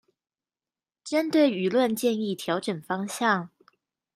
[1.05, 3.51] 針對輿論建議調整方向